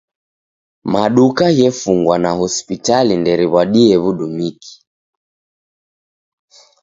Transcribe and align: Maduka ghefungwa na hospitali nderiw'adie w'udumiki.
Maduka 0.93 1.45
ghefungwa 1.57 2.15
na 2.23 2.31
hospitali 2.39 3.13
nderiw'adie 3.17 3.95
w'udumiki. 4.03 4.73